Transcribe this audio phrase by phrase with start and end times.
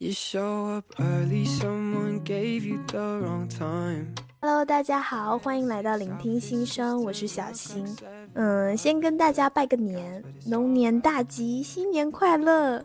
[0.00, 4.14] You show up early, someone gave you the wrong time.
[4.40, 7.84] Hello，大家好，欢迎来到聆听心声，我是小新。
[8.34, 12.78] 嗯，先跟大家拜个年，龙年大吉，新年快乐！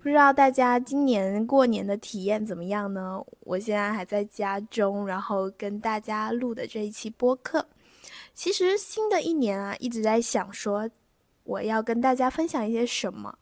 [0.00, 3.20] 不知道大家今年过年的体验怎么样呢？
[3.40, 7.66] 我现在还在家中，然后跟大家录的这一期播客。
[8.34, 10.88] 其实新的一年啊，一直在想说
[11.42, 13.36] 我要跟大家分享一些什么。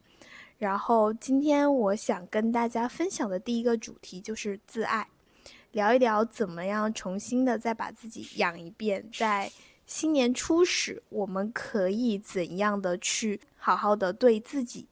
[0.61, 5.09] 然后今天我想跟大家分享的第一个主题就是自爱，
[5.73, 9.51] 聊一聊怎么样重新的再把自己养一遍，在
[9.87, 14.87] 新年初始，我们可以怎样的去好好的对自己。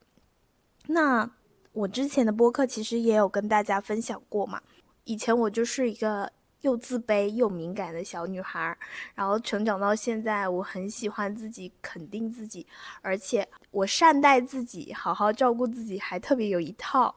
[0.86, 1.30] 那
[1.74, 4.62] 我之前的播客其实也有跟大家分享过嘛，
[5.04, 6.32] 以前我就是一个。
[6.62, 8.76] 又自卑又敏感的小女孩，
[9.14, 12.66] 然后成长到现在，我很喜欢自己，肯定自己，
[13.00, 17.15] 而且我善待自己，好好照顾自己，还特别有一套。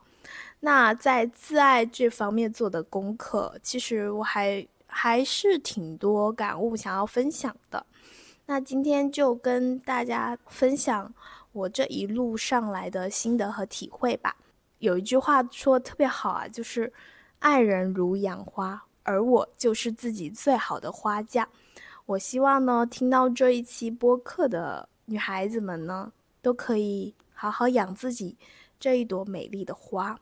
[0.59, 7.83] 那在自爱这方面做的功课，其实我还还是挺多感悟想要分享的。
[8.45, 11.11] 那今天就跟大家分享
[11.51, 14.35] 我这一路上来的心得和体会吧。
[14.77, 16.93] 有一句话说特别好啊，就是
[17.39, 18.83] 爱人如养花。
[19.03, 21.47] 而我就是自己最好的花匠。
[22.05, 28.37] 我希望呢，听到这一期播客的女孩子们呢，都可以好好养自己
[28.79, 30.19] 这一朵美丽的花。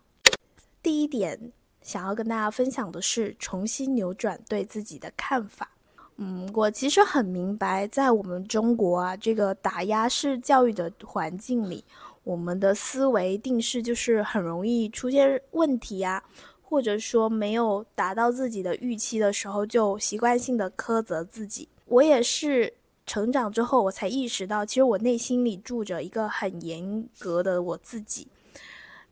[0.83, 5.71] 第一点，想要跟大家分享的是，重新扭转对自己的看法。
[6.17, 11.83] 嗯，我其实很明白，在我们中国啊，这个打压式教育的环境里，
[12.25, 16.21] 我们的思维定势就是很容易出现问题啊。
[16.69, 21.67] 或者说没有达到自己的预期的时候，就习惯性的苛责自己。
[21.85, 22.71] 我也是
[23.07, 28.27] 成长之后，我才意识到，其实我内心里住着一个很严格的我自己。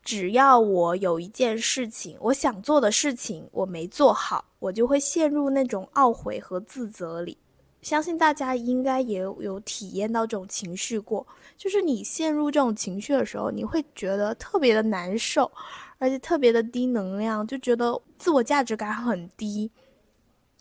[0.04, 7.36] 只要我有一件事情，我想做的事情我没做好，我就会陷入那种懊悔和自责里。
[7.88, 11.26] 相信大家应该也有体验到这种情绪过，
[11.58, 15.50] 就是你陷入这种情绪的时候，你会觉得特别的难受。
[15.98, 19.72] 而且特别的低能量，就觉得自我价值感很低，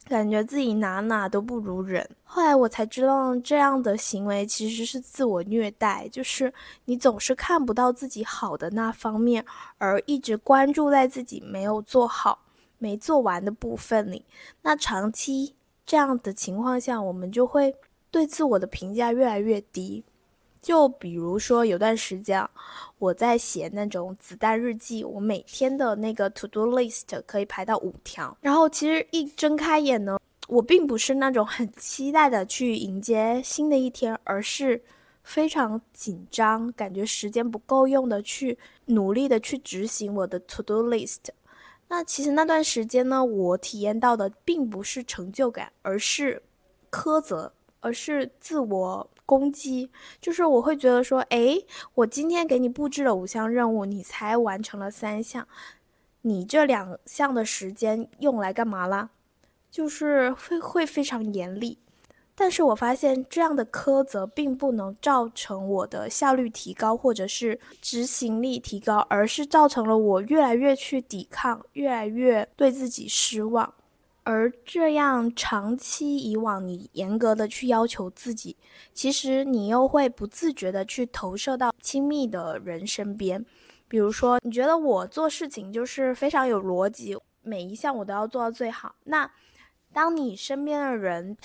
[0.04, 2.08] 感觉自己哪哪都不如人。
[2.22, 6.54] 后来我才知道，这样的行为其实是自我虐待，就是
[6.84, 9.44] 你总是看不到自己好的那方面，
[9.78, 12.38] 而一直关注在自己没有做好、
[12.78, 14.24] 没做完的部分里。
[14.62, 15.55] 那长期
[15.86, 17.72] 这样的情况下，我们就会
[18.10, 20.02] 对自我的评价越来越低。
[20.60, 22.44] 就比如说，有段时间
[22.98, 28.36] 我在写那种子弹日记，我每天的那个 to do list 可以排到五条。
[28.40, 34.82] 然后其实一睁开眼呢，我并不是那种很期待的去迎接新的一天，而是
[35.22, 41.26] 非常紧张，感觉时间不够用的去努力的去执行我的 to do list。
[41.88, 46.42] 那其实那段时间呢，我体验到的并不是成就感，而是
[46.90, 49.10] 苛责，而是自我。
[49.24, 51.58] 攻击就是我会觉得说，哎，
[51.94, 55.48] 我今天给你布置了五项任务，你才完成了三项，
[56.22, 59.10] 你这两项的时间用来干嘛啦？
[59.68, 61.76] 就是会会非常严厉。
[62.38, 73.72] 但是我发现这样的苛责并不能造成我的效率提高或者是执行力提高，而是造成了我越来越去抵抗，越来越对自己失望。
[74.22, 78.56] 而这样长期以往，你严格的去要求自己，
[78.92, 83.42] 其实你又会不自觉的去投射到亲密的人身边。
[83.88, 88.96] 比如说，你觉得我做事情就是非常有逻辑，每一项我都要做到最好。
[89.04, 89.30] 那
[89.92, 91.36] 当你身边的人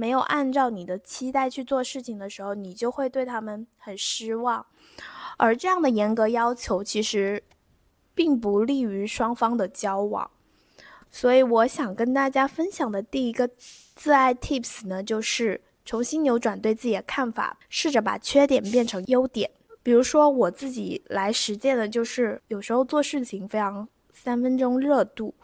[0.00, 4.64] 没有按照你的期待去做事情的时候，你就会对他们很失望。
[5.36, 7.42] 而这样的严格要求，其实
[8.14, 10.30] 并不利于双方的交往。
[11.10, 13.46] 所以我想跟大家分享的第一个
[13.94, 19.50] 自爱 tips 呢，就是重新扭转对自己的看法，试着把缺点变成优点。
[19.82, 25.34] 比如说我自己来实践的就是，有时候做事情非常三分钟热度，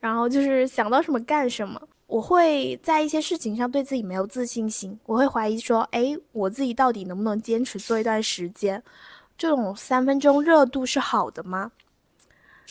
[0.00, 1.80] 然后就是想到什么干什么。
[2.10, 8.82] 我会在一些事情上对自己没有自信心，我会怀疑说，哎，我自己到底能不能坚持做一段时间？
[9.38, 11.70] 这种三分钟热度是好的吗？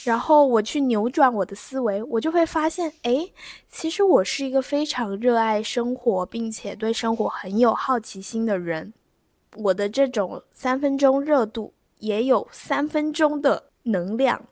[0.03, 3.29] 然后我去扭转我的思维，我就会发现，哎，
[3.69, 8.93] 其实我是一个非常热爱生活，并且对生活很有好奇心的人。
[9.55, 14.45] 我的这种三分钟热度也有三分钟的能量，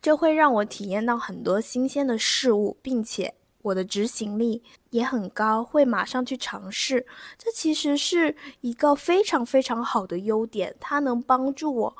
[0.00, 7.06] 这会让我体验到很多新鲜的事物，并且我的执行力也很高，会马上去尝试。
[7.38, 11.96] 这其实是一个非常非常好的优点，它能帮助我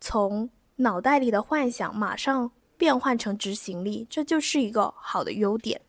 [0.00, 0.50] 从。
[0.78, 5.80] 脑袋里的幻想马上变换成执行力，这就是一个好的优点。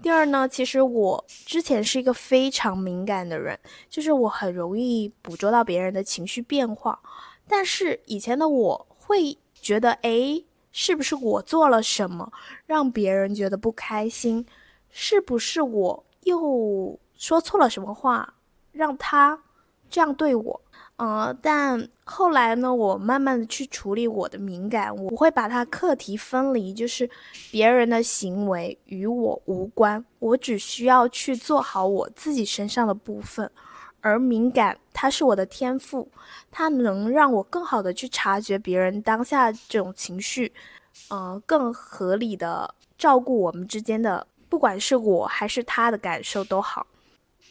[0.00, 3.60] 第二呢，其实我之前是一个非常敏感的人，
[3.90, 6.98] 就是我很容易捕捉到别人的情绪变化。
[7.46, 10.42] 但是以前的我会觉得，哎，
[10.72, 12.32] 是不是我做了什么
[12.66, 14.44] 让别人觉得不开心？
[14.90, 18.34] 是不是我又说错了什么话，
[18.72, 19.38] 让他
[19.88, 20.60] 这样对我？
[20.96, 27.08] 呃，但后来呢，我慢慢的去处理我的敏感，我会把它课题分离，就是
[27.50, 33.50] 别人的行为与我无关，我只需要去做好我自己身上的部分。
[34.02, 36.06] 而敏感，它是我的天赋，
[36.50, 40.52] 它能让我更好的去察觉别人当下这种情绪，
[41.08, 46.86] 呃，更合理的照顾我们之间的，不管是我还是他的感受都好。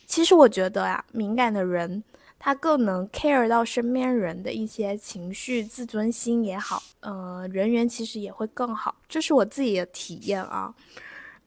[0.06, 2.04] 其实我觉得呀，敏感的人。
[2.44, 10.74] 他更能 care 到身边人的一些情绪、自尊心也好，呃，人缘其实也会更好，这是我自己的体验啊。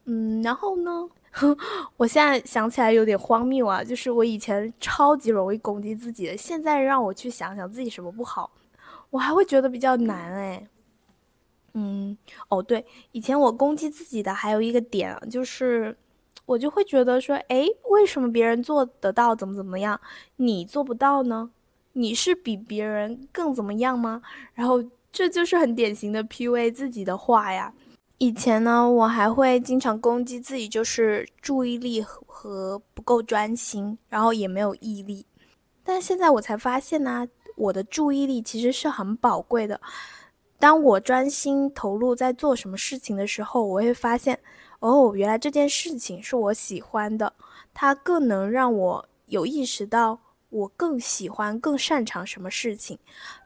[0.05, 1.05] 嗯，然后呢，
[1.97, 8.51] 我现在想起来有点荒谬啊，就是我以前超级容易攻击自己的，现在让我去想想自己什么不好，
[9.11, 10.67] 我还会觉得比较难哎。
[11.75, 12.17] 嗯，
[12.49, 15.97] 哦对，以前我攻击自己的还有一个点就是。
[16.47, 19.99] 我就会觉得说，哎，为什么别人做得到，怎么怎么样，
[20.37, 21.51] 你做不到呢？
[21.95, 24.21] 你是比别人更怎么样吗？
[24.53, 27.73] 然后这就是很典型的 PUA 自己的话呀。
[28.19, 35.27] 以前呢，我还会经常攻击自己，就是注意力和不够专心，然后也没有毅力。
[35.83, 37.27] 但现在我才发现呢，
[37.57, 39.81] 我的注意力其实是很宝贵的。
[40.59, 44.39] 当我专心投入在做什么事情的时候，我会发现。
[44.81, 47.33] 哦，原来这件事情是我喜欢的，
[47.73, 50.19] 它更能让我有意识到
[50.51, 52.99] 我更喜欢、更擅长什么事情。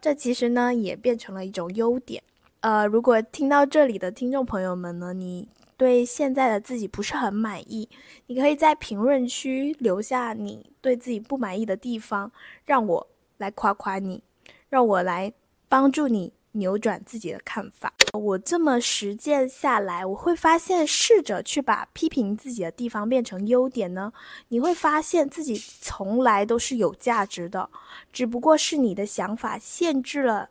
[0.03, 2.21] 这其实呢也变成了一种优点。
[2.61, 7.89] 呃，如果听到这里的听众朋友们呢，你对现在的自己不是很满意，
[8.27, 12.31] 你可以在评论区留下你对自己不满意的地方，
[12.65, 13.07] 让我
[13.37, 14.23] 来夸夸你，
[14.69, 15.33] 让我来
[15.69, 16.33] 帮助你。
[16.53, 17.93] 扭转自己的看法。
[18.15, 24.13] 我这么实践下来，我会发现，试着去把批评自己的地方变成优点呢，
[24.49, 27.69] 你会发现自己从来都是有价值的，
[28.13, 30.49] 只不过是你的想法限制了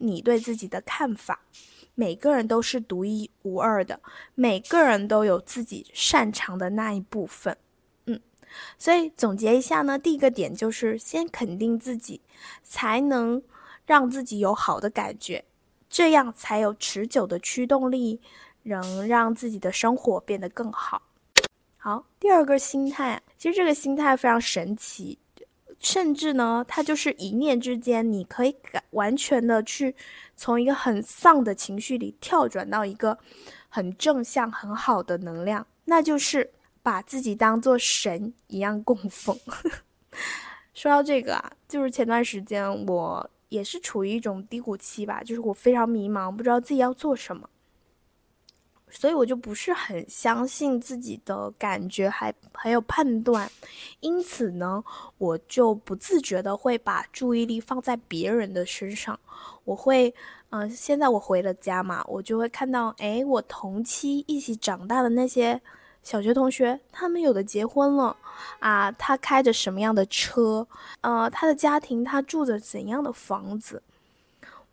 [0.00, 1.40] 你对自己的看法。
[1.94, 4.00] 每个人都是独一无二的，
[4.34, 7.56] 每个人都有自己擅长的那一部分。
[8.06, 8.20] 嗯，
[8.78, 12.20] 所以总结一下呢，第一个点就是先肯定自己，
[12.64, 13.42] 才能。
[13.86, 15.44] 让自己有好的感觉，
[15.88, 18.20] 这样才有持久的驱动力，
[18.62, 21.02] 能让自己的生活变得更好。
[21.76, 25.18] 好，第二个心态，其实这个心态非常神奇，
[25.80, 29.96] 甚至呢，它就是一念之间，你可以改完全的去
[30.36, 33.18] 从一个很丧的情绪里跳转到一个
[33.68, 39.36] 很正向、很好的能量，那就是把自己当做神一样供奉。
[40.72, 43.28] 说到这个啊，就是前段时间我。
[43.50, 47.50] 也是处于一种低谷期吧，就是我非常迷茫，不知道自己要做什么，
[48.90, 53.50] 所以我就不是很相信自己的感觉，还还有判断，
[54.00, 54.82] 因此呢，
[55.18, 59.18] 我就不自觉的会把注意力放在别人的身上。
[59.64, 60.14] 我会，
[60.50, 65.60] 嗯，现在我回了家嘛，我就会看到，哎，我同期一起长大的那些。
[66.02, 68.16] 小学同学，他们有的结婚了，
[68.58, 70.66] 啊，他开着什么样的车？
[71.02, 73.82] 呃，他的家庭，他住着怎样的房子？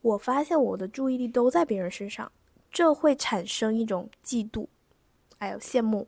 [0.01, 2.32] 我发现我的注意力都在别人身上，
[2.72, 4.68] 这会产生一种嫉妒，
[5.40, 6.08] 还有羡慕，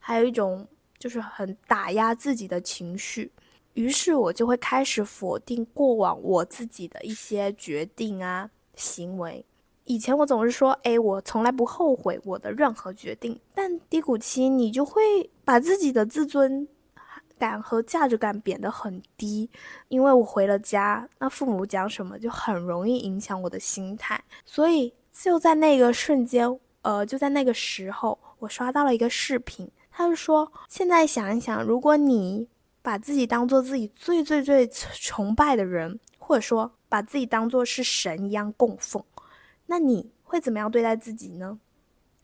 [0.00, 0.66] 还有一种
[0.98, 3.30] 就是很打压自己的情绪。
[3.74, 9.44] 于是我就会开始否定过往我自己的一些决定啊行为。
[9.84, 13.38] 以前我总是说，哎，我从来不后悔我的任何决定。
[13.54, 16.66] 但低谷期，你就会把自己的自尊
[17.38, 19.48] 感和价值感贬得很低。
[19.88, 24.20] 因为我回了家，那父母讲什么就很容易影响我的心态。
[24.44, 32.46] 所以就在那个瞬间，呃，就在那个时候，我刷到了一个视频，他就说：现在想一想，如果你
[32.82, 39.02] 把自己当做自己最最最崇拜的人，或者说把自己当做是神一样供奉。
[39.66, 41.58] 那你会怎么样对待自己呢？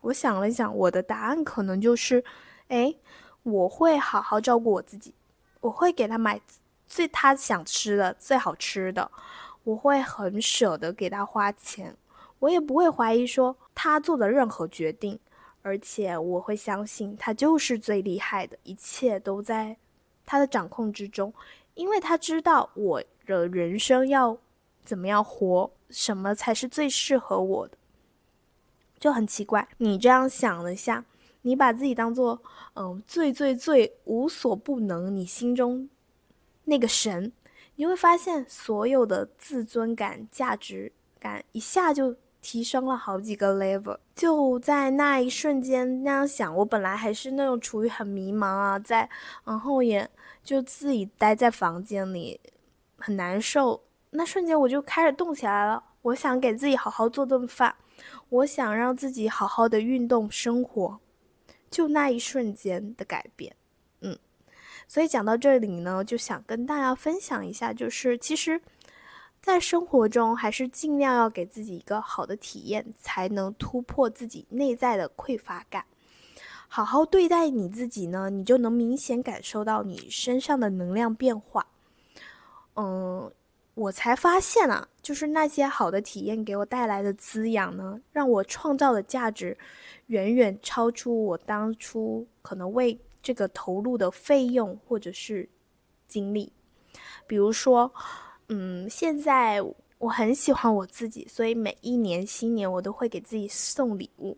[0.02, 2.22] 我想了想，我的答案可能就是，
[2.68, 2.94] 哎，
[3.42, 5.14] 我会好好照顾我自己，
[5.60, 6.40] 我会给他买
[6.86, 9.10] 最他想吃的、最好吃的，
[9.64, 11.96] 我会很舍得给他花钱，
[12.42, 15.16] 我也不会怀疑说他做的任何决定，
[15.62, 19.76] 而且我会相信他就是最厉害的，一切都在
[20.26, 21.32] 他的掌控之中，
[21.74, 24.36] 因为他知道我的人生要
[24.84, 25.70] 怎么样活。
[25.88, 27.76] 什么才是最适合我的，
[28.98, 29.68] 就很奇怪。
[29.76, 31.04] 你这样想了下，
[31.42, 35.90] 你把自己当做嗯最最最无所不能，你心中
[36.64, 37.30] 那个神，
[37.76, 43.96] 你会发现所有的自尊感、价值感一下就提升了好几个 level。
[44.14, 49.08] 就在那一瞬间那样想，我本来还是那种处于很迷茫啊，在
[49.44, 50.06] 然后也
[50.44, 52.38] 就自己待在房间里
[52.98, 53.82] 很难受。
[54.10, 57.74] 那瞬间我就开始动起来了，我想给自己好好做顿饭，
[58.28, 60.98] 我想让自己好好的运动生活，
[61.70, 63.56] 就那一瞬间的改变，
[64.02, 64.18] 嗯，
[64.86, 68.60] 所以讲到这里呢，就想跟大家分享一下，就是其实，
[69.42, 75.84] 在生活中还是尽量要给自己一个好的体验，才能突破自己内在的匮乏感，
[76.68, 81.66] 好好对待你自己呢，你就能明显感受到你身上的能量变化，
[82.76, 83.30] 嗯。
[83.74, 89.56] 我才发现啊，就是那些好的体验给我带来的滋养呢，让我创造的价值
[90.08, 95.48] 远远超出我当初可能为这个投入的费用或者是
[96.06, 96.52] 精力。
[97.26, 97.90] 比如说，
[98.54, 99.62] 嗯，现在
[99.96, 104.36] 我很喜欢我自己，所以每一年新年我都会给自己送礼物，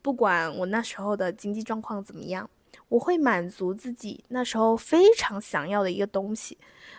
[0.00, 2.48] 不管我那时候的经济状况怎么样，
[2.88, 6.56] 我会满足自己那时候非常想要的一个东西。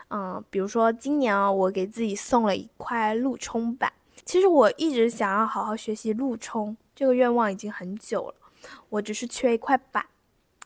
[0.10, 3.91] 嗯，比如说今年啊，我给自己送了一块陆冲板。
[4.24, 8.36] 其实我一直想要好好学习陆冲，这个愿望已经很久了，
[8.89, 10.06] 我只是缺一块板。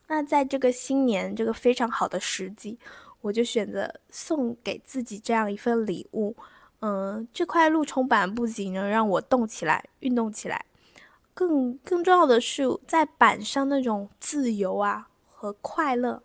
[0.08, 2.78] 那在这个新年这个非常好的时机，
[3.22, 6.36] 我就选择送给自己这样一份礼物。
[6.80, 10.66] 嗯，这块陆冲板不仅能让我动起来、运动起来，
[11.34, 16.24] 更更重要的是在板上那种自由啊和快乐。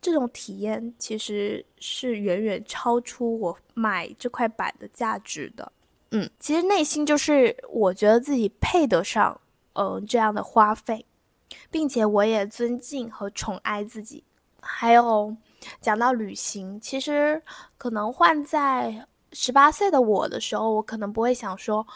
[0.00, 5.72] 这种体验其实是远远超出我买这块板的价值的。
[6.10, 9.40] 嗯，其实内心就是我觉得自己配得上，
[9.72, 11.04] 嗯，这样的花费，
[11.70, 14.22] 并且我也尊敬和宠爱自己。
[14.60, 15.36] 还有
[15.80, 17.42] 讲到旅行，其实
[17.78, 21.86] 可能换在十八岁的我的时候，我可能不会想说，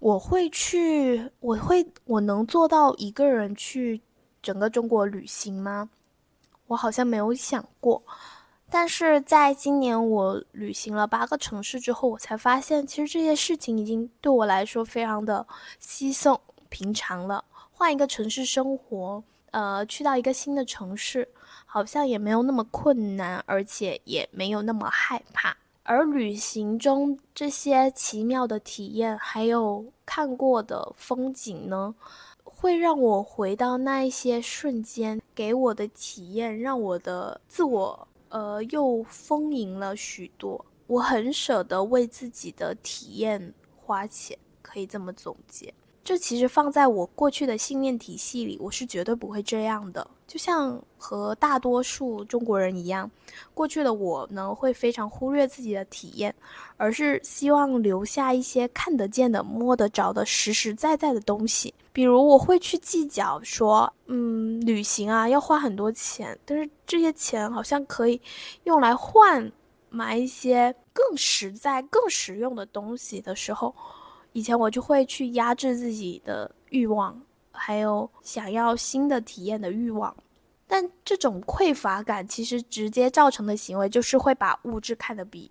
[0.00, 4.00] 我会去，我会，我能做到一个人去
[4.42, 5.90] 整个中国旅行吗？
[6.66, 8.02] 我好像没有想过，
[8.70, 15.46] 但是在今年我旅行了八个城市之后，我才发现，其实这些事情已经对我来说非常的
[15.78, 17.42] 稀松平常了。
[17.72, 21.26] 换一个城市生活，呃，去到一个新的城市，
[21.70, 25.54] 好像也没有那么困难，而且也没有那么害怕。
[25.82, 31.94] 而旅行中这些奇妙的体验，还有看过的风景呢？
[32.42, 40.64] 会让我回到那一些瞬间，给我的体验，让我的自我呃又丰盈了许多。
[40.86, 45.72] 我很舍得为自己的体验花钱，可以这么总结。
[46.08, 50.10] 这其实放在我过去的信念体系里，我是绝对不会这样的。
[50.26, 53.10] 就像和大多数中国人一样，
[53.52, 56.34] 过去的我呢，会非常忽略自己的体验，
[56.78, 61.74] 而是希望留下一些看得见的、摸得着的、实实在在的东西。
[61.92, 68.18] 比如，我会去计较说，嗯，旅行啊要花很多钱，但是这些钱好像可以
[68.64, 69.52] 用来换
[69.90, 73.74] 买一些更实在、更实用的东西的时候。
[74.32, 77.20] 以前我就会去压制自己的欲望，
[77.50, 80.14] 还有想要新的体验的欲望，
[80.66, 85.50] 但这种匮乏感其实直接造成的行为就是会把物质看得比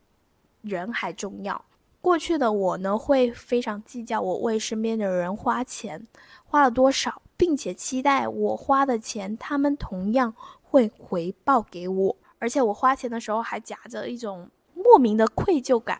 [0.61, 1.63] 人还重要。
[1.99, 6.07] 过去的我呢，会非常计较我为身边的人花钱
[6.45, 15.99] 花了多少，并且期待我花的钱他们同样会回报给我，而且我花钱的时候还夹着一种莫名的愧疚感。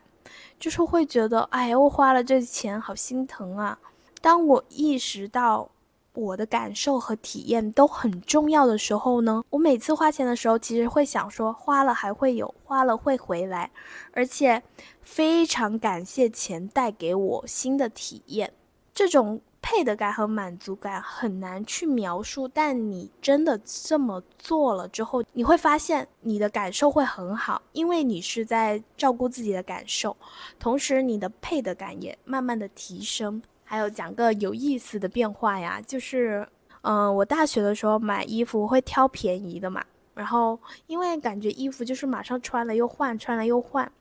[0.59, 3.77] 就是会觉得，哎呀，我花了这钱，好心疼啊！
[4.21, 5.69] 当我意识到
[6.13, 13.69] 我的感受和体验都很重要的时候呢，我每次花钱的时候，其实会想说，花了还会有，花了会回来，
[14.11, 14.63] 而且
[15.01, 18.53] 非常感谢钱带给我新的体验，
[18.93, 19.41] 这种。
[19.69, 30.15] 配得感和满足感很难去描述，但你真的这么做了之后，你会发现你的感受会很好，因为你是在照顾自己的感受，
[30.57, 33.41] 同时你的配得感也慢慢的提升。
[33.65, 36.47] 还有讲个有意思的变化呀，就是，
[36.83, 39.83] 嗯，我大学的时候买衣服会挑便宜的嘛，
[40.13, 43.91] 然后因为感觉衣服就是马上穿了又换，穿了又换，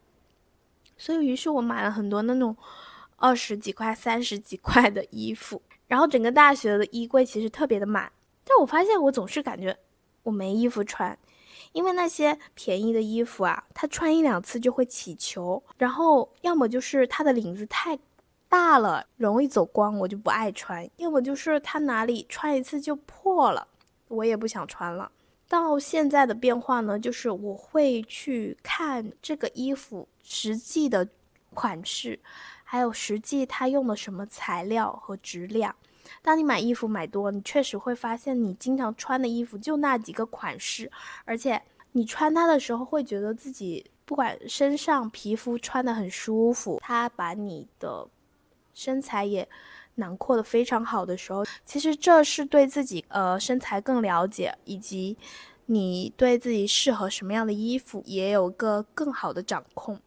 [0.97, 2.57] 所以于是我买了很多那种。
[3.17, 8.13] 二十几块、三十几块的衣服，然后整个大学的衣柜其实特别的满，
[8.45, 9.77] 但我发现我总是感觉
[10.23, 11.19] 我没衣服穿，
[11.73, 17.99] 因为那些便宜的衣服啊，它穿一两次就会起球，然后要么就是它的领子太
[18.49, 23.67] 大了，容易走光，我就不爱穿；要么就是它哪里穿一次就破了，
[24.09, 25.11] 我也不想穿了。
[25.49, 31.09] 到现在的变化呢，就是我会去看这个衣服实际的
[31.55, 32.19] 款式，
[32.69, 35.75] 还有实际它用的什么材料和质量。
[36.21, 40.91] 当你买衣服买多，你确实会发现你经常穿的衣服就那几个款式，
[41.25, 48.07] 而且你穿它的时候会觉得自己不管身上皮肤穿的很舒服，它把你的
[48.75, 49.49] 身材也。
[49.99, 55.17] 囊括的非常好的时候，其实这是对自己呃身材更了解，以及
[55.65, 59.99] 你对自己适合什么样的衣服也有个更好的掌控。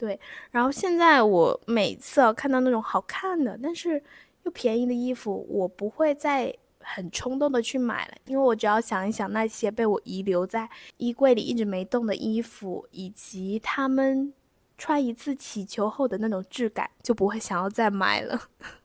[0.00, 0.18] 对，
[0.50, 4.02] 然后现在我每次看到那种好看的但是
[4.44, 10.66] 又便宜的衣服，我不会再很冲动的去买了，因为我只要想一想那些被我遗留在
[10.96, 14.32] 衣柜里一直没动的衣服，以及他们
[14.78, 18.40] 穿一次起球后的那种质感，就不会想要再买了。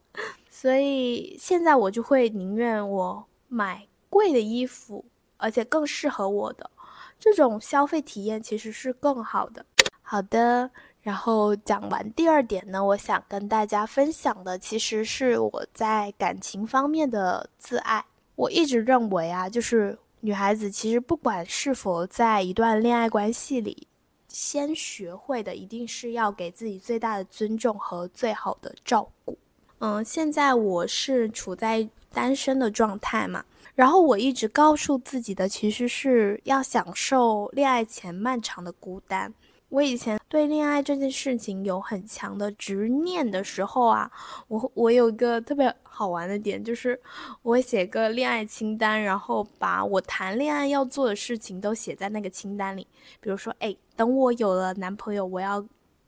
[0.52, 5.06] 所以现在我就会宁愿我买贵的衣服，
[5.38, 6.70] 而且更适合我的
[7.18, 9.66] 这种消费体验其实是更好的。
[10.02, 10.70] 好的，
[11.06, 18.04] 然后讲完第二点呢，我想跟大家分享的其实是我在感情方面的自爱。
[18.36, 23.88] 我一直认为啊，就是女孩子其实不管是否在一段恋爱关系里，
[24.28, 29.38] 先学会的一定是要给自己最大的尊重和最好的照顾。
[29.78, 33.46] 嗯，现在我是处在单身的状态嘛，
[33.76, 39.32] 然后我一直告诉自己的其实是要享受恋爱前漫长的孤单。
[39.76, 44.10] 我以前对恋爱这件事情有很强的执念的时候啊，
[44.48, 46.98] 我我有一个特别好玩的点，就是
[47.42, 52.88] 我会写个恋爱清单，然后把我谈恋爱要做的事情都写在那个清单里。
[53.20, 55.62] 比如说，哎，等我有了男朋友，我要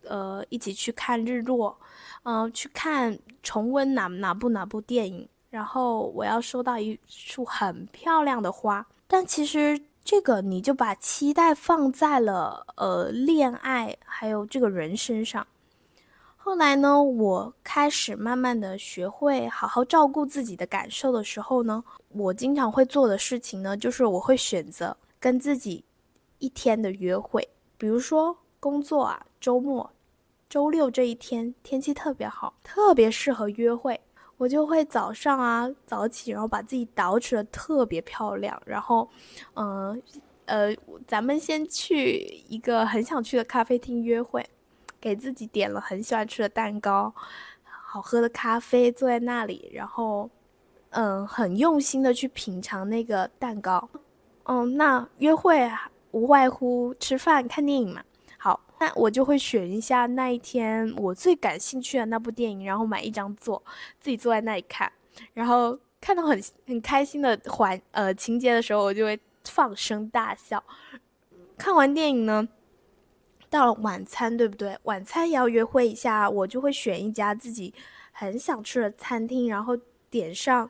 [0.05, 1.77] 呃一起去看日落。
[2.23, 8.87] 嗯，去看重温哪哪部哪部电影，然后我要收到一束很漂亮的花。
[9.09, 9.77] 但其实
[10.07, 15.45] 这个你就把期待放在了呃恋爱还有这个人身上。
[16.37, 25.83] 后来呢，我开始慢慢的学会好好照顾自己的感受的时候呢，我经常会做的事情呢，就是我会选择跟自己
[26.39, 27.45] 一天的约会，
[27.77, 29.91] 比如说工作啊，周末。
[30.47, 33.99] 周六这一天天气特别好，特别适合约会。
[34.37, 39.09] 我就会早上啊早起，然后把自己捯饬的特别漂亮，然后，
[39.55, 40.01] 嗯，
[40.45, 40.75] 呃，
[41.07, 44.47] 咱们先去一个很想去的咖啡厅约会，
[45.01, 47.13] 给自己点了很喜欢吃的蛋糕，
[47.63, 50.29] 好喝的咖啡，坐在那里，然后，
[50.91, 53.89] 嗯，很用心的去品尝那个蛋糕。
[54.43, 55.69] 嗯，那约会
[56.11, 58.01] 无外乎吃饭、看电影嘛。
[58.79, 63.63] 那我就会选一下那一天我最感兴趣的那部电影，然后买一张座，
[63.99, 64.91] 自己坐在那里看，
[65.33, 70.63] 然后看到很很开心的环呃情节的时候，我就会放声大笑。
[71.57, 72.47] 看完电影呢，
[73.49, 74.77] 到了晚餐，对不对？
[74.83, 77.73] 晚餐也要约会一下，我就会选一家自己
[78.11, 79.75] 很想吃的餐厅，然后
[80.11, 80.69] 点上，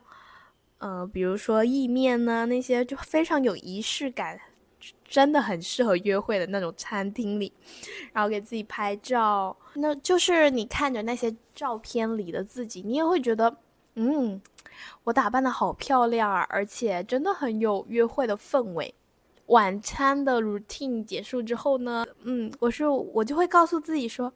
[0.78, 4.40] 呃，比如说意面呢，那些就非常有仪式感。
[5.08, 7.52] 真的很适合约会的那种餐厅里，
[8.12, 13.58] 然后给自己拍照，那就是你看着那些照片里的自己，你也会觉得，
[13.96, 14.42] 嗯，
[15.04, 18.94] 我打扮的好漂亮啊，而且真的很有约会的氛围。
[19.48, 24.32] 晚餐的 routine 结束之后呢，嗯，我是我就会告诉自己说，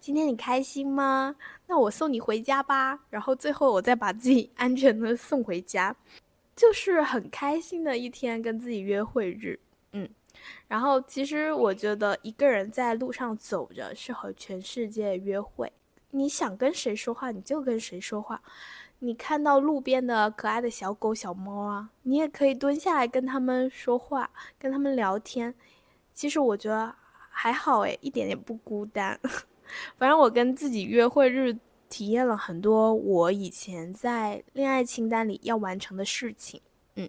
[0.00, 1.36] 今天你开心吗？
[1.68, 2.98] 那我送你回家吧。
[3.08, 5.94] 然后最后我再把自己安全的送回家，
[6.56, 9.56] 就是很开心的一天，跟自己约会日。
[10.68, 15.72] 然后其实我觉得一个人在路上走着是和全世界约会。
[16.10, 18.40] 你想跟谁说话，你就跟谁说话。
[19.00, 25.54] 你看到路边的可爱的小狗、小猫啊，你也可以蹲下来跟他们说话，跟他们聊天。
[26.14, 26.94] 其实我觉得
[27.28, 29.20] 还好诶，一点也不孤单。
[29.96, 31.54] 反正我跟自己约会日
[31.90, 36.60] 体验了很多我以前在恋爱清单里要完成的事情。
[36.94, 37.06] 嗯，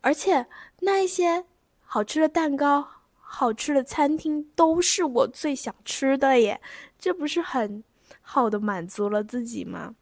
[0.00, 0.44] 而且
[0.80, 1.44] 那一些。
[1.92, 2.86] 好吃的蛋糕，
[3.18, 6.60] 好吃的餐厅都是我最想吃的耶，
[7.00, 7.82] 这不是很
[8.20, 9.96] 好的满足了自己吗？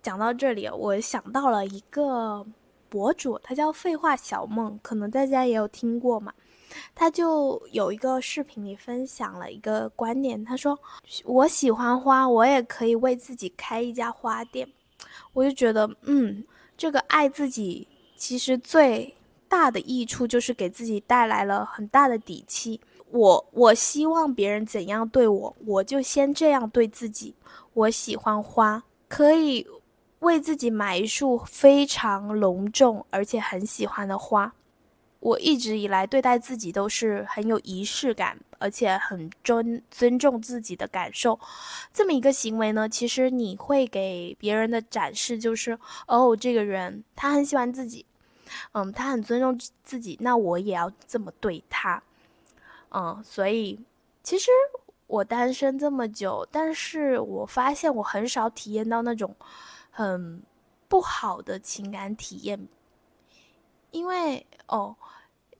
[0.00, 2.46] 讲到这里，我想到了一个
[2.88, 6.32] 博主，他叫废话小梦，可能大家也有听过嘛。
[6.94, 10.78] 他就有一个视频里分享了一个观点，他说
[11.26, 14.66] ：“我喜欢花，我也可以为自己开一家花店。”
[15.34, 16.42] 我就觉得，嗯，
[16.74, 17.86] 这个爱自己
[18.16, 19.14] 其实最。
[19.48, 22.80] 大的益处就是给自己带来了很大的底气。
[23.10, 27.34] 我我希望别人怎样对我，我就先这样对自己。
[27.72, 29.66] 我喜欢花，可以
[30.20, 34.52] 为自己买一束非常隆重而且很喜欢的花。
[35.20, 41.40] 我一直以来对待自己都是很有仪式感，而且很尊尊重自己的感受。
[41.92, 48.06] 这么一个行为呢，其实你会给别人的展示就是，哦，这个人他很喜欢自己，
[48.72, 52.02] 嗯，他很尊重自己，那我也要这么对他。
[52.90, 53.78] 嗯，所以
[54.22, 54.50] 其实
[55.06, 59.34] 我单身这么久，但是我发现我很少体验到那种
[59.90, 60.42] 很
[60.88, 62.68] 不好的情感体验，
[63.90, 64.96] 因为哦，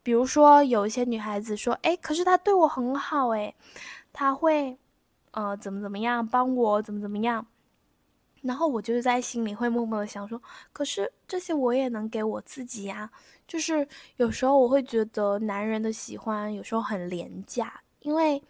[0.03, 3.55] 比如说有一些女孩子说，哎，可是他对我很好，哎，
[4.13, 4.79] 他会
[5.33, 7.47] 呃怎么怎么样帮我怎么怎么样，
[8.43, 10.41] 然后我就是在心里会默默的想说，
[10.73, 13.11] 可是这些我也能给我自己呀。
[13.47, 18.43] 就是有时候我会觉得男人的喜欢有时候很廉价，因为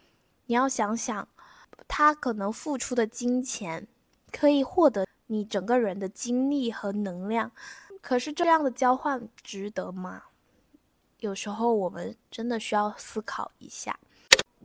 [0.47, 1.27] 你要想想，
[1.87, 3.87] 他可能付出的金钱
[4.33, 7.53] 可以获得你整个人的精力和能量，
[8.01, 10.25] 可是这样的交换值得吗？
[11.21, 13.99] 有时候我们真的需要思考一下。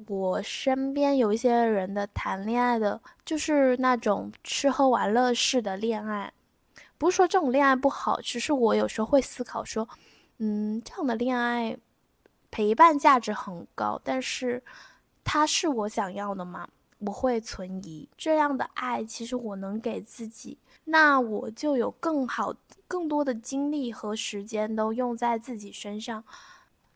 [0.08, 6.32] 我身边有一些人的谈恋爱的，就是那种吃喝玩乐式的恋爱，
[6.98, 9.88] 不是说这种恋爱不好，只是我有时候会思考说。
[10.40, 11.78] 嗯，这样的恋爱
[12.50, 14.62] 陪伴价值很高，但是
[15.24, 16.68] 它是我想要的吗？
[17.00, 18.10] 我会存疑。
[18.18, 22.54] 这样的爱其实我能给自己，那我就有更好、
[22.88, 26.24] 更多的精力和时间都用在自己身上。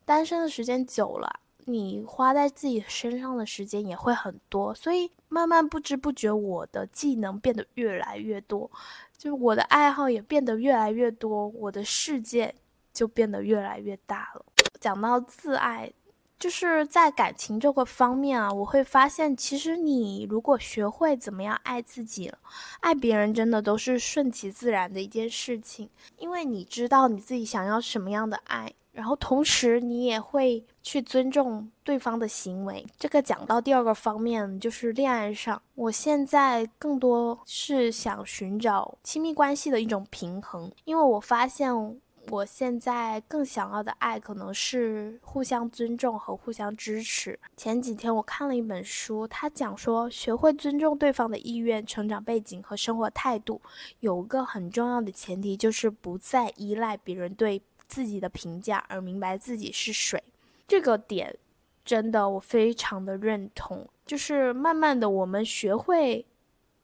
[0.04, 8.72] 单身的时间久了，你花在自己身上的时间也会很多，所以慢慢不知不觉，我的技能变得越来越多，
[9.16, 12.56] 就是我的爱好也变得越来越多，我的世界。
[12.94, 14.44] 就变得越来越大了。
[14.80, 15.94] 讲到自爱，
[16.40, 22.34] 就是在感情这个方面啊，我会发现，其实你如果学会怎么样爱自己，
[22.80, 25.88] 爱别人真的都是顺其自然的一件事情。
[26.18, 32.84] 因为你知道你自己想要什么样的爱，然后同时你也会去尊重对方的行为。
[32.98, 42.02] 这个讲到第二个方面，就是恋爱上，我现在更多是想寻找亲密关系的一种平衡，因为我发现。
[42.30, 47.40] 我现在更想要的爱，可能是互相尊重和互相支持。
[47.56, 53.62] 前几天我看了一本书，他讲说，学会尊重对方的意愿、成长背景和生活态度，
[54.02, 60.22] 有个很重要的前提，就是不再依赖别人对自己的评价，而明白自己是谁。
[60.68, 61.36] 这个点，
[61.84, 63.88] 真的我非常的认同。
[64.06, 66.26] 就是慢慢的，我们学会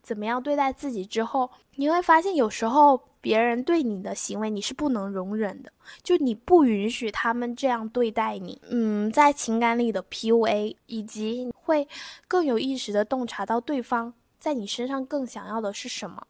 [0.02, 3.02] 怎么样对待自己之后，你会发现有时候。
[3.24, 5.72] 别人对你的行为你是不能容忍的，
[6.04, 8.62] 就你不允许他们这样对待你。
[8.70, 11.88] 嗯，在情感里的 PUA，以及会
[12.28, 16.28] 更有意识的洞察到对方在你身上更想要的是什么，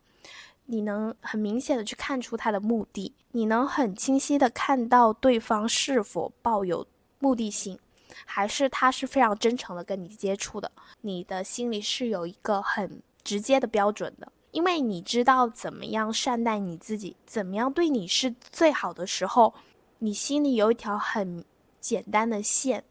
[0.65, 6.85] 你能很明显的去看出他的目的，你能很清晰的看到对方是否抱有
[7.19, 7.77] 目的性，
[8.25, 10.71] 还是他是非常真诚的跟你接触的，
[11.01, 14.31] 你的心里是有一个很直接的标准的。
[14.51, 19.51] 因为你知道怎么样善待你自己，怎么样对你是最好的时候，
[19.97, 21.43] 你心里有一条很
[21.81, 22.83] 简单的线，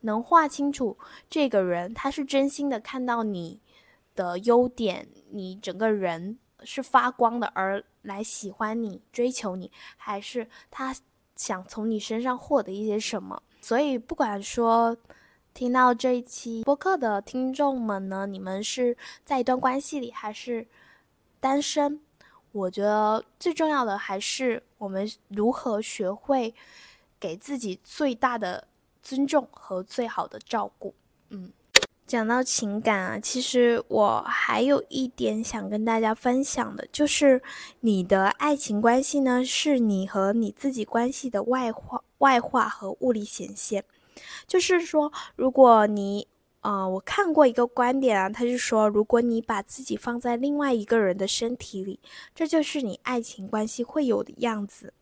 [0.00, 0.96] 能画清楚
[1.28, 3.60] 这个人他是真心的看到你
[4.16, 10.94] 的优点，你整个人是发光的而来喜欢你、追求你，还是他
[11.36, 13.42] 想从你身上获得一些什么。
[13.60, 14.96] 所以，不管说
[15.54, 20.66] 听到这一期播客的听众们呢，你们是在一段关系里，还是？
[21.42, 21.98] 单身，
[22.52, 26.54] 我觉得最重要的还是我们如何学会
[27.18, 28.68] 给自己最大的
[29.02, 30.94] 尊重和最好的照顾。
[31.30, 31.50] 嗯，
[32.10, 37.40] 讲到情感啊，其实我还有一点想跟大家分享的，就是
[37.78, 43.84] 你的爱情关系呢，是你和你自己关系的外化、外化和物理显现。
[44.48, 46.26] 就是说，如果你
[46.62, 52.00] 啊，我看过一个观点啊，他是说，如果你把自己放在另外一个人的身体里，
[52.34, 54.92] 这就是你爱情关系会有的样子。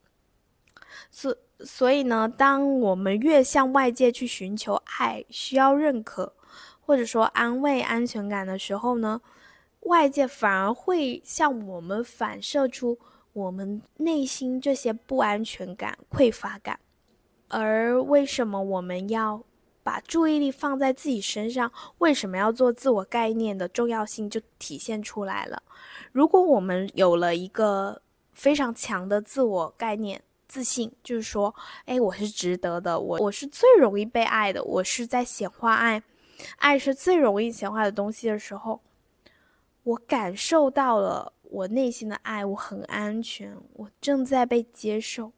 [1.10, 6.34] 所所以呢，当我们越向外界去寻求爱、需要认可，
[6.88, 9.20] 或者说安慰、安全感的时候呢，
[9.80, 12.98] 外界反而会向我们反射出
[13.34, 16.80] 我们内心这些不安全感、匮乏感。
[17.48, 19.44] 而为什么我们要？
[19.82, 25.62] 把注意力放在自己身上，为什么要做自我概念的重要性就体现出来了。
[26.12, 28.02] 如果我们有了一个
[28.34, 31.54] 非常强的自我概念，自信，就是说，
[31.86, 36.02] 哎，我是值得的，我我是最容易被爱的，我是在显化爱，
[36.56, 38.80] 爱是最容易显化的东西的时候，
[39.82, 45.32] 我感受到了我内心的爱，我很安全，我正在被接受，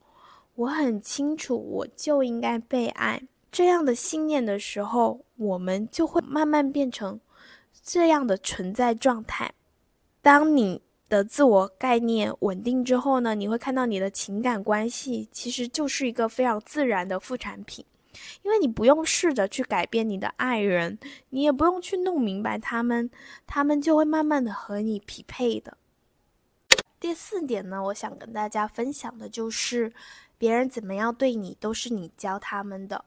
[0.55, 3.23] 我很清楚，我就应该被爱。
[3.53, 7.19] 这样的信念的时候，我们就会慢慢变成
[7.83, 9.53] 这样的存在状态。
[10.23, 17.85] 当你的自我概念稳定之后呢，你会看到你的情感关系其实就是一个非常自然的副产品，
[18.43, 20.99] 因为你不用试着去改变你的爱人，
[21.31, 23.11] 你也不用去弄明白他们，
[23.47, 25.77] 他们就会慢慢的和你匹配的。
[26.99, 29.93] 第四点呢，我想跟大家分享的就是，
[30.37, 33.05] 别人怎么样对你，都是你教他们的。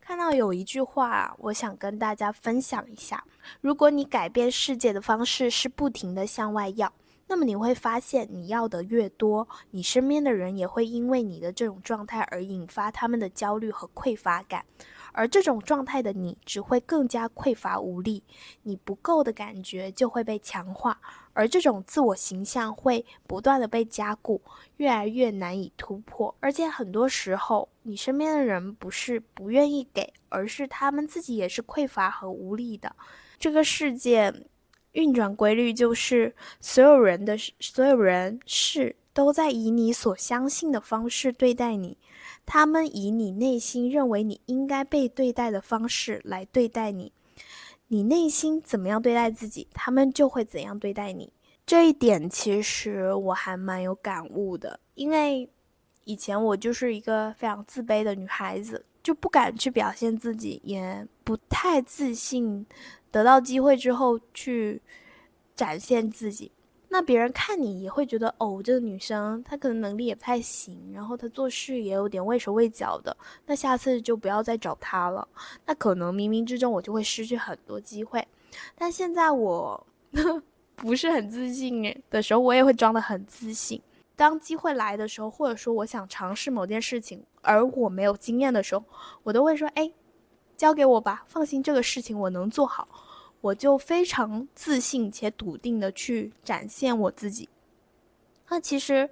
[0.00, 3.24] 看到有一句话，我想跟大家分享一下：
[3.62, 6.92] 如果你改变世界的方式是不停的向外要，
[7.26, 14.64] 那么你会发现，你要的越多，你身边的人也会因为你的这种状态而引发他们的焦虑和匮乏感。
[15.16, 18.24] 而这种状态的你只会更加匮乏无力，
[18.64, 21.00] 你不够的感觉就会被强化，
[21.32, 24.42] 而这种自我形象会不断的被加固，
[24.78, 26.34] 越来越难以突破。
[26.40, 32.96] 而且很多时候，你身边的人不是不愿意给，而是他们自己也是匮乏和无力的。
[33.38, 34.34] 这个世界
[34.94, 41.96] 运转规律就是，所有人的所有人事都在以你所相信的方式对待你。
[42.46, 47.12] 他们以你内心认为你应该被对待的方式来对待你，
[47.88, 51.32] 你内心怎么样对待自己，他们就会怎样对待你。
[51.66, 55.48] 这一点其实我还蛮有感悟的，因为
[56.04, 62.66] 以前我就是一个非常自卑的女孩子，就不敢去表现自己，也不太自信，
[63.14, 64.82] 得到机会之后去
[65.54, 66.50] 展现自己。
[66.88, 75.26] 那别人看你也会觉得，哦，这个女生她可能能力也不太行，然后她做事也有点畏手畏脚的，那下次就不要再找她了。
[75.64, 78.26] 那可能冥冥之中我就会失去很多机会。
[78.74, 79.86] 但现在我
[80.74, 83.80] 不是很自信的时候，我也会装得很自信。
[84.16, 88.84] 当机会来的时候，或者说我想尝试某件事情，而我没有经验的时候，
[89.22, 89.92] 我都会说，哎，
[90.56, 92.86] 交给我吧，放心，这个事情我能做好。
[93.44, 97.46] 我就非常自信且笃定的去展现我自己，
[98.48, 99.10] 那其实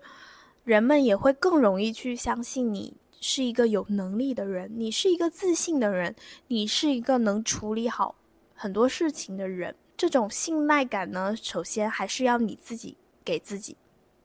[0.64, 6.16] 人们也会更容易去相信你是一个有能力的人，你是一个自信的人，
[6.48, 8.14] 你是一个能处理好
[8.54, 9.76] 很多事情的人。
[9.98, 13.76] 这种信赖感呢，首先还是要你自己给自己。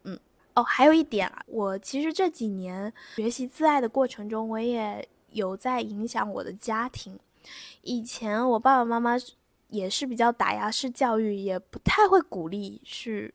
[0.03, 0.17] 嗯，
[0.55, 7.19] 哦，还有一点啊，我其实这几年学习自爱的过程中，我也有在影响我的家庭。
[7.81, 9.17] 以前我爸爸妈妈。
[9.69, 13.33] 也是比较打压式教育，也不太会鼓励去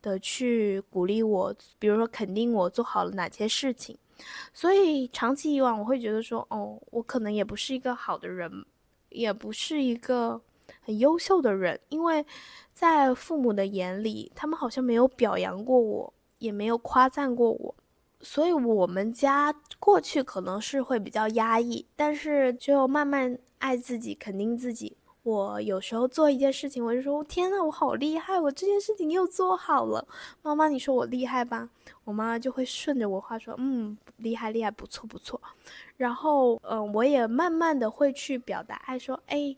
[0.00, 3.96] 的去鼓励我，比如说肯定我做好了哪些事情，
[4.52, 8.64] 所以长期以往我会觉得说，哦，我可能也不是一个好的人，
[9.10, 10.40] 也不是一个
[10.80, 12.24] 很优秀的人，因为
[12.72, 17.74] 在父母的眼里，他们好像没有表扬过我，也没有夸赞过我，
[18.20, 24.96] 所以我们家过去可能是会比较压抑，但是就慢慢爱自己，肯定自己。
[25.24, 28.38] 我有时候做一件事情，我就说：“天呐，我好厉害！
[28.38, 30.06] 我这件事情又做好了。”
[30.42, 31.66] 妈妈，你说我厉害吧？
[32.04, 35.40] 我妈妈就会顺着我话说：“嗯，厉害，厉害，不错，不错。”
[35.96, 39.56] 然后，嗯，我也慢慢的会去表达爱，说：“哎，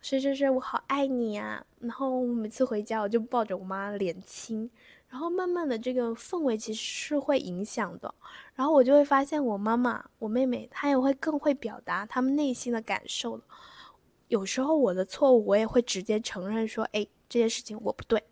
[0.00, 4.68] 谁谁谁，我好爱你啊！”然后每次回家，我就抱着我妈脸亲。
[5.08, 8.12] 然后慢慢的，这个氛围其实是会影响的。
[8.56, 13.44] 然后我就会发现，我妈妈、我妹妹，她也会更会表达她们内心的感受了。
[14.28, 18.22] 有时候我的错误，我也会直接承认说：“哎，这件事情我不对。”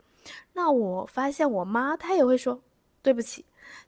[0.54, 2.62] 那我发现我妈她也会说
[3.02, 3.44] ：“对不起。”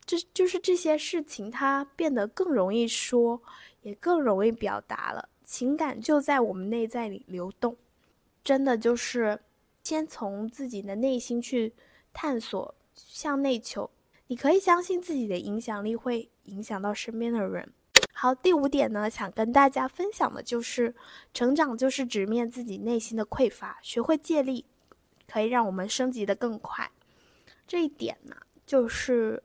[0.06, 3.40] 这就是这些事情，她变得更容易说，
[3.82, 7.76] 也更容易表达了情感就在我们内在里流动。
[8.42, 9.38] 真的就是
[9.82, 11.72] 先从自己的内心去
[12.12, 13.90] 探索，向内求。
[14.26, 17.72] 你可以相信自己的影响力会影响到身边的人。
[18.16, 20.94] 好，第五点呢，想跟大家分享的就是，
[21.34, 24.64] 成长就是直面自己内心的匮乏，学会借力，
[25.26, 26.88] 可以让我们升级的更快。
[27.66, 29.42] 这一点呢，就是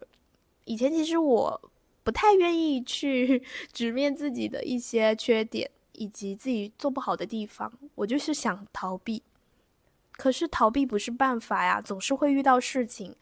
[0.66, 1.72] 以前其实我
[2.04, 9.24] 不太愿意去 直面自己的一些缺点以及自己做不好的地方，我就是想逃避。
[10.12, 13.16] 可是逃避不是办法呀，总是会遇到事情，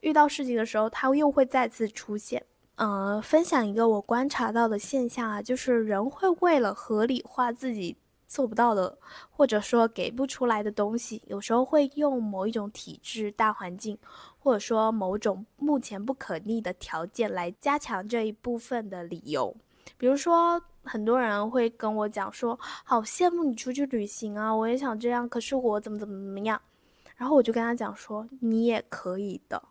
[0.00, 2.42] 遇到事情的时候，它又会再次出现。
[2.76, 8.98] 呃，分享一个我观察到的现象啊，就是人会为了合理化自己做不到的，
[9.30, 13.96] 或者说给不出来的东西，有时候会用某一种体制、大环境，
[14.38, 19.54] 或者说某种目前不可逆的条件来加强这一部分的理由。
[19.96, 26.60] 比如说，很多人会跟我讲说：“好羡慕你出去旅行啊，我也想这样，可是我怎么怎么怎么样。”
[27.16, 29.62] 然后我就跟他讲说：“你也可以的，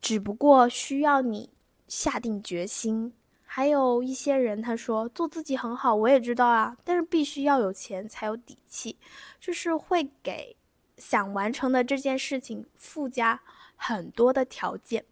[0.00, 1.50] 只不过需要你
[1.86, 3.12] 下定决心。”
[3.50, 8.96] 还有一些人，他说做自己很好，我也知道啊，但是必须要有钱才有底气，
[9.40, 10.54] 就是会给
[10.98, 13.40] 想完成的这件事情附加
[13.74, 15.02] 很多的条件，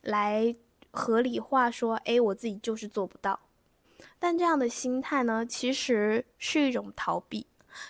[0.00, 0.56] 来
[0.90, 3.38] 合理化说，哎，我自己就是做不到。
[4.18, 7.46] 但这样的心态呢，其实是一种逃避。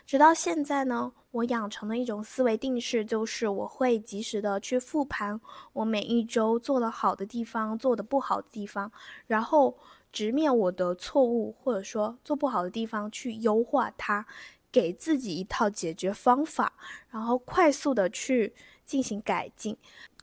[0.07, 5.41] 直到现在呢，我养成的一种思维定式就是，我会及时的去复盘
[5.73, 8.91] 我每一周做的好的地方，做的不好的地方，
[9.27, 9.77] 然后
[10.13, 14.27] 直面我的错误，或者说做不好的地方去优化它，
[14.73, 16.73] 给自己一套解决方法，
[17.11, 19.77] 然后快速的去进行改进，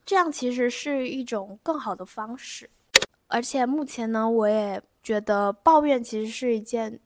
[0.06, 2.70] 这样其实是一种更好的方式。
[3.28, 7.00] 而且目前呢，我也觉得抱怨其实是一件。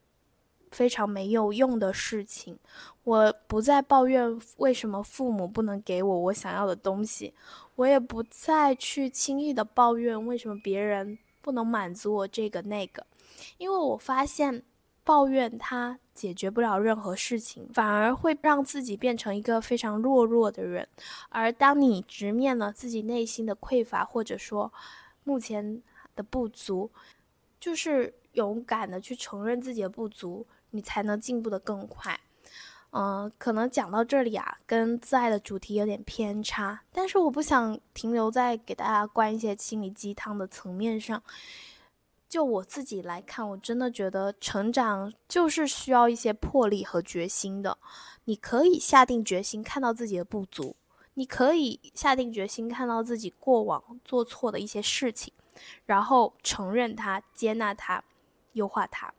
[0.72, 2.58] 非常没有用的事情，
[3.04, 7.34] 我不再抱怨为什么父母不能给我我想要的东西，
[7.76, 13.06] 我也不再去轻易的抱怨为什么别人不能满足我这个那个，
[13.58, 14.62] 因为我发现
[15.04, 20.86] 抱怨它解决不了任何事情，反而会让自己变成一个非常懦弱的人。
[21.30, 24.72] 而当你直面了自己内心的匮乏，或者说
[25.24, 25.82] 目前
[26.14, 26.92] 的不足，
[27.58, 30.46] 就是勇敢的去承认自己的不足。
[30.72, 32.20] 你才能进步的更快，
[32.92, 41.22] 嗯，可能讲到这里啊，跟自爱的主题有点偏差，但是我不想停留在给大家灌一些心理鸡汤的层面上。
[42.30, 47.78] 就我自己来看，我真的觉得成长就是需要一些魄力和决心的。
[48.26, 50.76] 你可以下定决心看到自己的不足，
[51.14, 55.32] 你可以下定决心看到自己过往做错的一些事情，
[55.86, 58.04] 然后承认它、接纳它、
[58.52, 59.14] 优化它。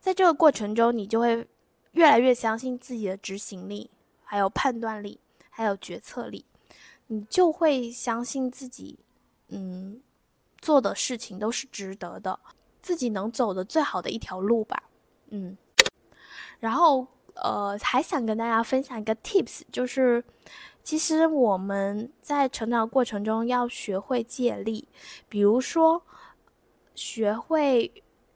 [0.00, 1.46] 在这个过程中，你就会
[1.92, 3.90] 越来越相信自己的执行力，
[4.22, 6.44] 还有判断力，还有决策力。
[7.06, 8.98] 你就会相信自己，
[9.48, 10.00] 嗯，
[10.58, 12.38] 做的事情都是值得的，
[12.80, 14.82] 自己能走的最好的一条路吧。
[15.28, 15.56] 嗯，
[16.58, 20.24] 然后呃，还想跟大家分享一个 tips，就是
[20.82, 24.88] 其实我们在成长过程中要学会借力，
[25.28, 26.02] 比如说
[26.94, 27.92] 学会。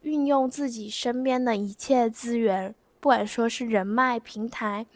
[0.08, 4.86] 运用自己身边的一切资源，不管说是人脉平台，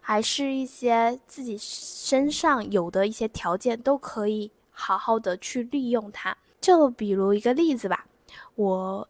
[0.00, 6.34] 还是一些自己身上有的一些条件，都可以好好的去利用它。
[6.62, 8.06] 就比如一个例子吧，
[8.54, 9.06] 我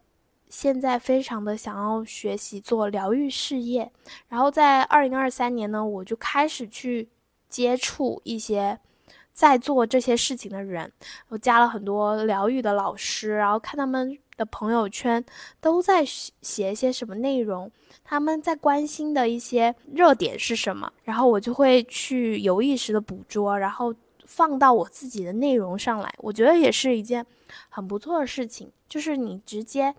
[0.48, 3.92] 现在非常的想要学习做疗愈事业，
[4.28, 7.08] 然后在二零二三年呢，我就开始去
[7.48, 8.76] 接触一些
[9.32, 10.92] 在做这些事情的人，
[11.28, 14.18] 我加了很多疗愈的老师，然后看他们。
[14.38, 15.22] 的朋友圈
[15.60, 17.70] 都在写一些什么内容？
[18.04, 20.90] 他们在关心的一些热点是什么？
[21.02, 26.10] 然后我就会去有意识的捕捉，然后放到我自己的内容上来。
[26.18, 27.26] 我觉得也是一件
[27.68, 29.94] 很不错的事情，就是你直接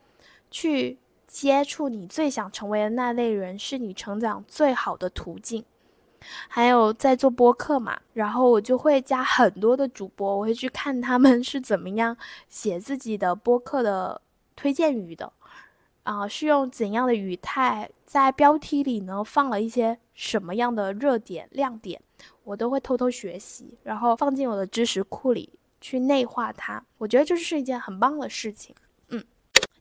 [0.49, 0.97] 去
[1.27, 5.63] 接触你最想成为的那类人，是你成长最好的途径。
[6.47, 12.17] 还有在做播客嘛，然后我就会加很多的主播，我会去看他们是怎么样
[12.49, 14.21] 写自己的播客的。
[14.59, 15.31] 推荐语的，
[16.03, 19.23] 啊，是用怎样的语态在标题里呢？
[19.23, 22.01] 放了一些什么样的热点亮点，
[22.43, 26.83] 我都会偷偷学习，然后放进我的知识库里去内化它。
[26.97, 28.75] 我觉得这是一件很棒的事情。
[29.07, 29.23] 嗯，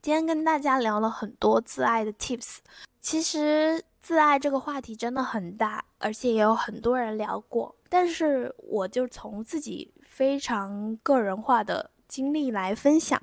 [0.00, 2.58] 今天跟大家聊了很多自爱的 tips，
[3.00, 13.20] 其实自爱这个话题真的很大，而且也有很多人聊过，但是我就从自己非常个人化的经历来分享。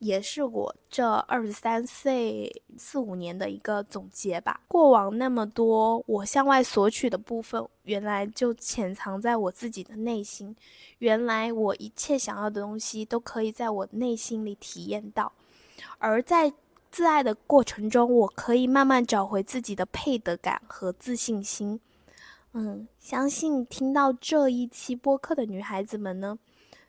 [0.00, 4.58] 也是我这二十三岁四五年的一个总结吧。
[4.66, 10.56] 过往那么多我向外索取的部分，原来就潜藏在我自己的内心。
[11.00, 15.30] 原来我一切想要的东西都可以在我内心里体验到。
[15.98, 16.50] 而在
[16.90, 21.78] 自爱的过程中，我可以慢慢找回自己的配得感和自信心。
[22.52, 26.38] 嗯，相信听到这一期播客的女孩子们呢，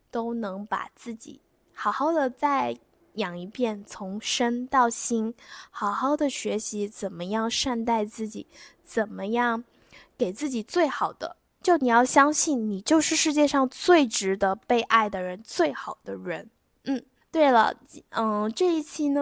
[0.10, 1.42] 都能把自己
[1.74, 2.78] 好好的在。
[3.16, 5.34] 养一遍，从身到心，
[5.70, 8.48] 好好的学习怎么样善待自己，
[8.84, 9.64] 怎么样
[10.18, 11.38] 给自己最好的。
[11.62, 16.50] 就你要相信，你就是世界上最值得被爱的人，最好的人。
[16.86, 17.74] 嗯，对了，
[18.10, 19.22] 嗯，这一期呢，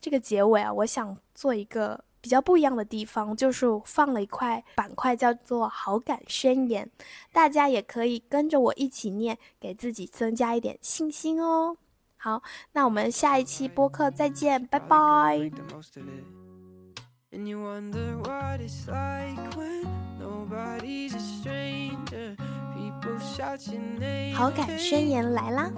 [0.00, 6.90] 这个结尾啊，我想做一个比较不一样的地方就是放了一块板块，叫做好感宣言，
[7.32, 11.78] 大家也可以跟着我一起念，给自己增加一点信心哦。
[12.22, 12.42] 好，
[12.72, 15.50] 那我们下一期播客再见，拜拜。
[24.34, 25.70] 好感宣言来啦！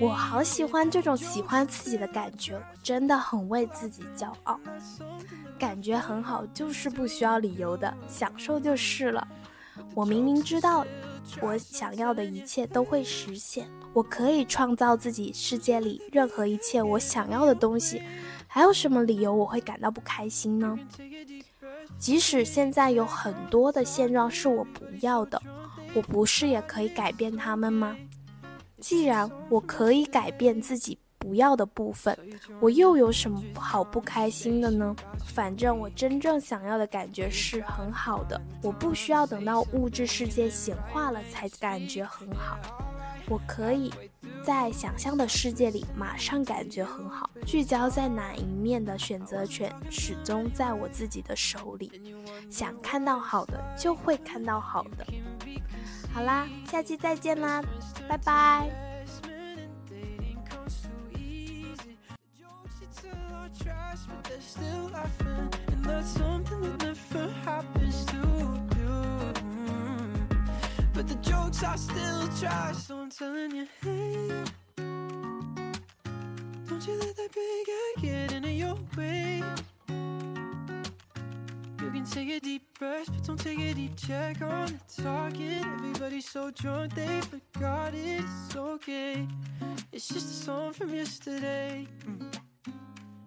[0.00, 4.58] 我好喜欢这种喜欢自己的感觉，我真的很为自己骄傲。
[5.56, 9.24] 感觉很好，就是不需要理由的，享受就是了。
[9.94, 10.84] 我明明知道，
[11.40, 18.02] 我想要的一切都会实现，我可以创造自己世界里任何一切我想要的东西，
[18.46, 20.78] 还有什么理由我会感到不开心呢？
[21.98, 25.40] 即使现在有很多的现状是我不要的，
[25.94, 27.96] 我不是也可以改变他们吗？
[28.80, 30.98] 既然我可以改变自己。
[31.24, 32.14] 不要的部分，
[32.60, 34.94] 我又有什么好不开心的呢？
[35.24, 42.58] 反正我真正想要的感觉是很好的，我不需要等到物质世界显化了才感觉很好，
[43.26, 43.90] 我可以
[44.44, 47.30] 在想象的世界里马上感觉很好。
[47.46, 51.90] 聚焦在哪一面的选择权始终在我自己的手里，
[52.50, 55.06] 想看到好的就会看到好的。
[56.12, 57.62] 好啦，下期再见啦，
[58.06, 58.93] 拜拜。
[64.54, 68.16] Still laughing, and that's something that never happens to
[68.78, 69.32] you.
[70.92, 74.28] But the jokes are still try, so I'm telling you, hey,
[76.68, 79.42] don't you let that big guy get in your way.
[81.82, 85.64] You can take a deep breath, but don't take a deep check on the target.
[85.74, 88.22] Everybody's so drunk they forgot it.
[88.22, 89.26] It's okay,
[89.92, 91.88] it's just a song from yesterday.
[92.06, 92.53] Mm.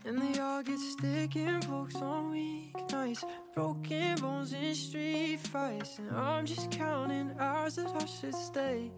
[0.07, 5.99] And they all get sticking folks on weeknights Broken bones in street fights.
[5.99, 8.89] And I'm just counting hours that I should stay.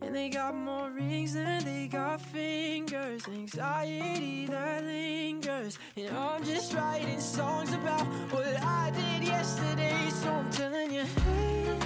[0.00, 3.28] And they got more rings than they got fingers.
[3.28, 5.78] Anxiety that lingers.
[5.98, 10.08] And I'm just writing songs about what I did yesterday.
[10.08, 11.78] So I'm telling you, hey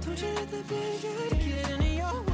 [0.00, 2.33] Don't you let the big get in your way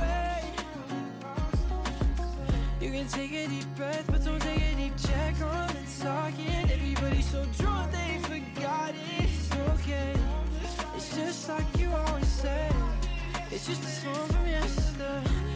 [2.90, 6.70] you can take a deep breath, but don't take a deep check on the talking.
[6.70, 9.24] Everybody's so drunk they forgot it.
[9.24, 10.14] It's okay.
[10.96, 12.68] It's just like you always say.
[13.50, 15.49] It's just a song from yesterday.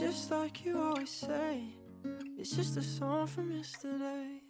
[0.00, 1.62] Just like you always say.
[2.38, 4.40] It's just a song from yesterday